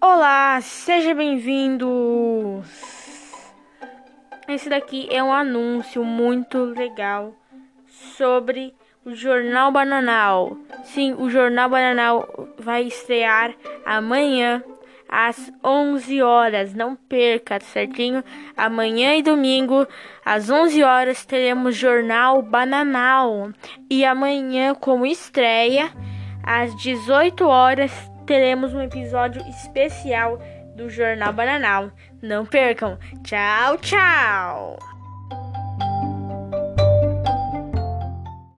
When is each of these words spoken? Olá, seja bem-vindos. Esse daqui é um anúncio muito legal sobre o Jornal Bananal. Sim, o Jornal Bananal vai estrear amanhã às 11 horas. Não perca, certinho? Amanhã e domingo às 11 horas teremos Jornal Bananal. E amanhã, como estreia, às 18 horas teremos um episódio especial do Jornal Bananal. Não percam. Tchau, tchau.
Olá, 0.00 0.60
seja 0.60 1.14
bem-vindos. 1.14 2.66
Esse 4.48 4.68
daqui 4.68 5.06
é 5.08 5.22
um 5.22 5.32
anúncio 5.32 6.04
muito 6.04 6.64
legal 6.64 7.32
sobre 7.86 8.74
o 9.04 9.14
Jornal 9.14 9.70
Bananal. 9.70 10.56
Sim, 10.82 11.14
o 11.16 11.30
Jornal 11.30 11.68
Bananal 11.68 12.48
vai 12.58 12.82
estrear 12.82 13.54
amanhã 13.86 14.64
às 15.08 15.52
11 15.62 16.20
horas. 16.22 16.74
Não 16.74 16.96
perca, 16.96 17.60
certinho? 17.60 18.24
Amanhã 18.56 19.14
e 19.14 19.22
domingo 19.22 19.86
às 20.24 20.50
11 20.50 20.82
horas 20.82 21.24
teremos 21.24 21.76
Jornal 21.76 22.42
Bananal. 22.42 23.52
E 23.88 24.04
amanhã, 24.04 24.74
como 24.74 25.06
estreia, 25.06 25.92
às 26.42 26.74
18 26.74 27.46
horas 27.46 28.11
teremos 28.32 28.72
um 28.72 28.80
episódio 28.80 29.46
especial 29.46 30.38
do 30.74 30.88
Jornal 30.88 31.34
Bananal. 31.34 31.90
Não 32.22 32.46
percam. 32.46 32.98
Tchau, 33.22 33.76
tchau. 33.76 34.91